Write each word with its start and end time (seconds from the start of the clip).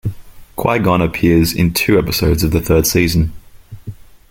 Qui-Gon 0.55 0.99
appears 1.03 1.53
in 1.53 1.75
two 1.75 1.99
episodes 1.99 2.43
of 2.43 2.49
the 2.49 2.59
third 2.59 2.87
season. 2.87 3.33